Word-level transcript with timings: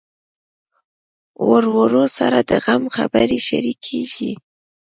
ورور 1.49 1.93
سره 2.17 2.39
د 2.49 2.51
غم 2.65 2.83
خبرې 2.95 3.39
شريکېږي. 3.47 4.31